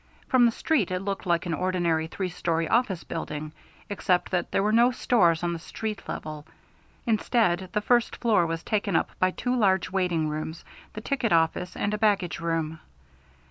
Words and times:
From 0.27 0.45
the 0.45 0.51
street, 0.51 0.89
it 0.89 0.99
looked 1.03 1.27
like 1.27 1.45
an 1.45 1.53
ordinary 1.53 2.07
three 2.07 2.29
story 2.29 2.67
office 2.67 3.03
building, 3.03 3.51
except 3.87 4.31
that 4.31 4.49
there 4.51 4.63
were 4.63 4.71
no 4.71 4.89
stores 4.89 5.43
on 5.43 5.53
the 5.53 5.59
street 5.59 6.01
level. 6.09 6.47
Instead, 7.05 7.69
the 7.73 7.81
first 7.81 8.15
floor 8.15 8.47
was 8.47 8.63
taken 8.63 8.95
up 8.95 9.11
by 9.19 9.29
two 9.29 9.55
large 9.55 9.91
waiting 9.91 10.27
rooms, 10.27 10.65
the 10.93 11.01
ticket 11.01 11.31
office, 11.31 11.75
and 11.75 11.93
a 11.93 11.99
baggage 11.99 12.39
room. 12.39 12.79